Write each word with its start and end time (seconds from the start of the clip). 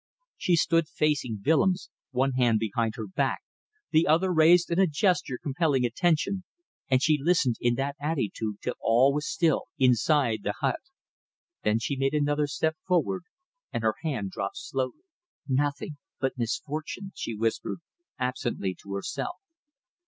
She 0.35 0.55
stood 0.55 0.87
facing 0.87 1.43
Willems, 1.45 1.91
one 2.09 2.31
hand 2.31 2.57
behind 2.57 2.95
her 2.95 3.05
back, 3.07 3.41
the 3.91 4.07
other 4.07 4.33
raised 4.33 4.71
in 4.71 4.79
a 4.79 4.87
gesture 4.87 5.37
compelling 5.37 5.85
attention, 5.85 6.43
and 6.89 7.03
she 7.03 7.19
listened 7.21 7.57
in 7.59 7.75
that 7.75 7.97
attitude 8.01 8.61
till 8.63 8.73
all 8.81 9.13
was 9.13 9.29
still 9.29 9.65
inside 9.77 10.39
the 10.41 10.55
hut. 10.59 10.79
Then 11.63 11.77
she 11.77 11.95
made 11.97 12.15
another 12.15 12.47
step 12.47 12.77
forward 12.87 13.25
and 13.71 13.83
her 13.83 13.93
hand 14.01 14.31
dropped 14.31 14.57
slowly. 14.57 15.03
"Nothing 15.47 15.97
but 16.19 16.35
misfortune," 16.35 17.11
she 17.13 17.35
whispered, 17.35 17.77
absently, 18.17 18.75
to 18.81 18.95
herself. 18.95 19.35